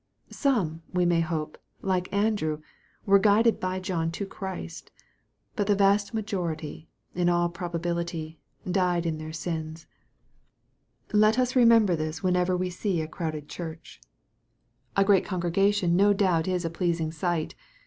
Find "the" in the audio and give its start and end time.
5.67-5.75